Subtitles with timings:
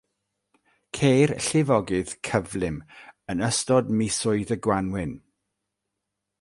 [0.97, 2.81] Ceir llifogydd cyflym
[3.35, 5.17] yn ystod misoedd y gwanwyn.